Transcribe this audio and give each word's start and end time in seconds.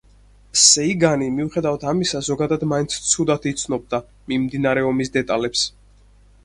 სეიგანი, 0.61 1.27
მიუხედავად 1.35 1.85
ამისა, 1.91 2.21
ზოგადად 2.29 2.65
მაინც 2.73 2.97
ცუდად 3.11 3.47
იცნობდა 3.53 4.01
მიმდინარე 4.33 4.89
ომის 4.95 5.17
დეტალებს. 5.21 5.69